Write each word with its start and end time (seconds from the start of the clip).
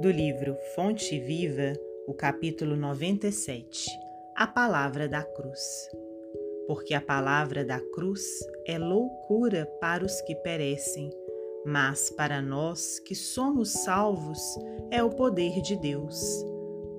do 0.00 0.10
livro 0.10 0.56
Fonte 0.74 1.18
Viva, 1.20 1.74
o 2.06 2.14
capítulo 2.14 2.74
97 2.74 3.86
A 4.34 4.46
Palavra 4.46 5.06
da 5.06 5.22
Cruz. 5.22 5.90
Porque 6.66 6.94
a 6.94 7.02
palavra 7.02 7.66
da 7.66 7.78
cruz 7.92 8.22
é 8.66 8.78
loucura 8.78 9.66
para 9.78 10.02
os 10.02 10.22
que 10.22 10.34
perecem, 10.36 11.10
mas 11.66 12.08
para 12.08 12.40
nós 12.40 12.98
que 13.00 13.14
somos 13.14 13.74
salvos 13.74 14.40
é 14.90 15.02
o 15.02 15.10
poder 15.10 15.60
de 15.60 15.76
Deus. 15.76 16.18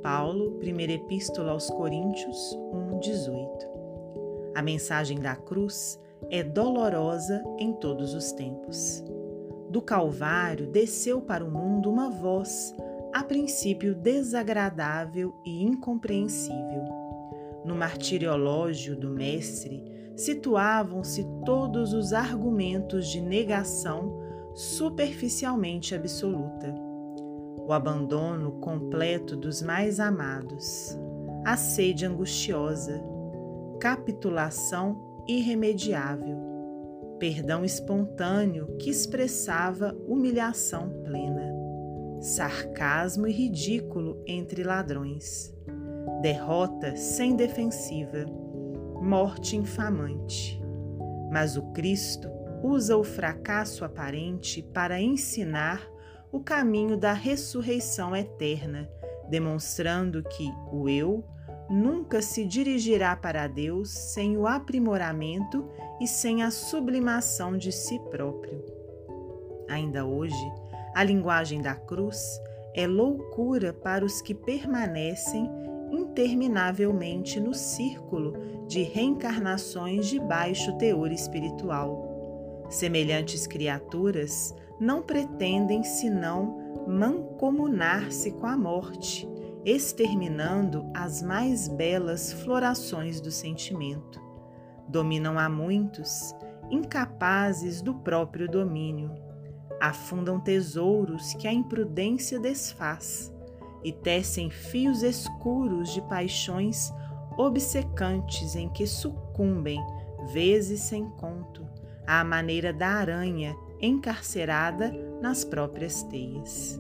Paulo, 0.04 0.60
primeira 0.60 0.94
epístola 0.94 1.54
aos 1.54 1.72
Coríntios 1.72 2.56
1:18. 2.72 4.52
A 4.54 4.62
mensagem 4.62 5.20
da 5.20 5.36
cruz 5.36 6.00
é 6.30 6.44
dolorosa 6.44 7.44
em 7.58 7.74
todos 7.74 8.14
os 8.14 8.32
tempos. 8.32 9.04
Do 9.72 9.82
Calvário 9.82 10.68
desceu 10.68 11.20
para 11.20 11.44
o 11.44 11.50
mundo 11.50 11.90
uma 11.90 12.10
voz, 12.10 12.76
a 13.14 13.24
princípio 13.24 13.94
desagradável 13.94 15.34
e 15.46 15.64
incompreensível. 15.64 16.84
No 17.66 17.76
martiriológio 17.76 18.96
do 18.96 19.10
Mestre 19.10 19.84
situavam-se 20.16 21.26
todos 21.46 21.94
os 21.94 22.14
argumentos 22.14 23.08
de 23.08 23.22
negação 23.22 24.20
superficialmente 24.54 25.96
absoluta. 25.96 26.74
O 27.66 27.72
abandono 27.72 28.54
completo 28.54 29.36
dos 29.36 29.62
mais 29.62 30.00
amados, 30.00 30.98
a 31.46 31.56
sede 31.56 32.06
angustiosa, 32.06 33.02
capitulação 33.80 35.24
irremediável 35.28 36.52
perdão 37.22 37.64
espontâneo 37.64 38.76
que 38.80 38.90
expressava 38.90 39.96
humilhação 40.08 40.90
plena, 41.04 41.41
sarcasmo 42.22 43.28
e 43.28 43.32
ridículo 43.32 44.24
entre 44.28 44.64
ladrões, 44.64 45.52
derrota 46.22 46.96
sem 46.96 47.36
defensiva, 47.36 48.26
morte 49.02 49.58
infamante. 49.58 50.62
Mas 51.32 51.58
o 51.58 51.64
Cristo 51.72 52.30
usa 52.64 52.96
o 52.96 53.04
fracasso 53.04 53.84
aparente 53.84 54.62
para 54.62 55.02
ensinar 55.02 55.82
o 56.32 56.40
caminho 56.40 56.96
da 56.96 57.12
ressurreição 57.12 58.16
eterna, 58.16 58.88
demonstrando 59.28 60.22
que 60.22 60.48
o 60.72 60.88
eu 60.88 61.26
nunca 61.70 62.22
se 62.22 62.46
dirigirá 62.46 63.16
para 63.16 63.48
Deus 63.48 63.90
sem 63.90 64.38
o 64.38 64.46
aprimoramento 64.46 65.68
e 66.00 66.08
sem 66.08 66.44
a 66.44 66.52
sublimação 66.52 67.58
de 67.58 67.72
si 67.72 67.98
próprio. 68.12 68.64
Ainda 69.70 70.06
hoje, 70.06 70.36
a 70.94 71.04
linguagem 71.04 71.62
da 71.62 71.76
cruz 71.76 72.42
é 72.74 72.88
loucura 72.88 73.74
para 73.74 74.06
os 74.06 74.22
que 74.22 74.34
permanecem 74.34 75.50
interminavelmente 75.92 77.40
no 77.40 77.54
círculo 77.54 78.34
de 78.68 78.84
reencarnações 78.84 80.08
de 80.08 80.20
baixo 80.20 80.78
teor 80.78 81.12
espiritual. 81.12 82.66
Semelhantes 82.70 83.46
criaturas 83.46 84.56
não 84.80 85.02
pretendem 85.02 85.84
senão 85.84 86.86
mancomunar-se 86.88 88.32
com 88.32 88.48
a 88.48 88.58
morte 88.58 89.30
exterminando 89.66 90.90
as 90.94 91.22
mais 91.22 91.68
belas 91.68 92.34
florações 92.34 93.22
do 93.22 93.32
sentimento. 93.32 94.20
Dominam 94.88 95.38
a 95.38 95.48
muitos, 95.48 96.36
incapazes 96.70 97.82
do 97.82 97.94
próprio 97.94 98.50
domínio. 98.50 99.14
Afundam 99.82 100.40
tesouros 100.40 101.34
que 101.34 101.48
a 101.48 101.52
imprudência 101.52 102.40
desfaz 102.40 103.34
e 103.84 103.92
tecem 103.92 104.52
fios 104.52 105.02
escuros 105.02 105.92
de 105.92 106.02
paixões 106.04 106.94
obcecantes 107.36 108.56
em 108.56 108.70
que 108.70 108.86
sucumbem, 108.86 109.84
vezes 110.32 110.82
sem 110.82 111.10
conto, 111.10 111.68
à 112.06 112.24
maneira 112.24 112.72
da 112.72 112.90
aranha 112.90 113.56
encarcerada 113.82 114.94
nas 115.20 115.44
próprias 115.44 116.04
teias. 116.04 116.80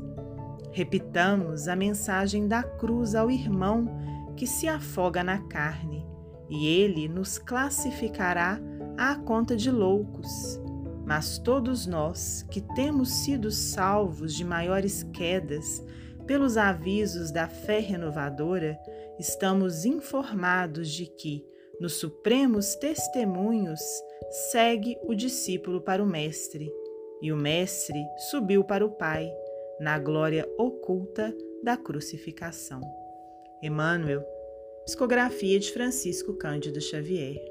Repitamos 0.72 1.68
a 1.68 1.76
mensagem 1.76 2.48
da 2.48 2.62
cruz 2.62 3.16
ao 3.16 3.32
irmão 3.32 3.88
que 4.38 4.46
se 4.46 4.68
afoga 4.68 5.24
na 5.24 5.40
carne, 5.40 6.06
e 6.48 6.68
ele 6.68 7.08
nos 7.08 7.40
classificará 7.40 8.60
à 8.96 9.16
conta 9.16 9.56
de 9.56 9.72
loucos. 9.72 10.61
Mas 11.14 11.38
todos 11.38 11.86
nós 11.86 12.42
que 12.50 12.62
temos 12.62 13.10
sido 13.26 13.52
salvos 13.52 14.34
de 14.34 14.46
maiores 14.46 15.04
quedas 15.04 15.84
pelos 16.26 16.56
avisos 16.56 17.32
da 17.32 17.50
fé 17.50 17.80
renovadora, 17.80 18.80
estamos 19.20 19.84
informados 19.84 20.90
de 20.90 21.08
que, 21.08 21.46
nos 21.82 21.96
supremos 21.96 22.76
testemunhos, 22.76 23.82
segue 24.54 24.98
o 25.04 25.14
discípulo 25.14 25.82
para 25.82 26.02
o 26.02 26.08
Mestre, 26.08 26.72
e 27.22 27.30
o 27.34 27.36
Mestre 27.36 28.02
subiu 28.30 28.64
para 28.64 28.86
o 28.86 28.92
Pai 28.92 29.30
na 29.82 30.00
glória 30.00 30.50
oculta 30.58 31.36
da 31.62 31.76
crucificação. 31.76 32.80
Emmanuel, 33.62 34.26
psicografia 34.86 35.60
de 35.60 35.74
Francisco 35.74 36.36
Cândido 36.36 36.80
Xavier. 36.80 37.51